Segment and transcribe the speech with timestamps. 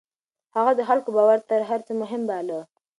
[0.55, 2.59] هغه د خلکو باور تر هر څه مهم باله.